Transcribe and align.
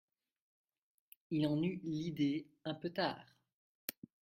Il 1.29 1.45
en 1.45 1.61
eut 1.61 1.79
l'idée, 1.83 2.47
un 2.65 2.73
peu 2.73 2.89
tard. 2.89 3.23